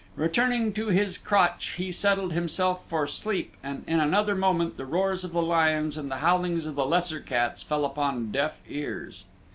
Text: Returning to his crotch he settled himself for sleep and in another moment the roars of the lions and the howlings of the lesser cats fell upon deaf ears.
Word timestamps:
Returning 0.15 0.73
to 0.73 0.87
his 0.87 1.19
crotch 1.19 1.73
he 1.77 1.91
settled 1.91 2.33
himself 2.33 2.79
for 2.89 3.05
sleep 3.05 3.53
and 3.61 3.83
in 3.85 3.99
another 3.99 4.33
moment 4.33 4.75
the 4.75 4.85
roars 4.87 5.23
of 5.23 5.31
the 5.31 5.43
lions 5.43 5.95
and 5.95 6.09
the 6.09 6.17
howlings 6.25 6.65
of 6.65 6.73
the 6.73 6.87
lesser 6.87 7.19
cats 7.19 7.61
fell 7.61 7.85
upon 7.85 8.31
deaf 8.31 8.59
ears. 8.67 9.25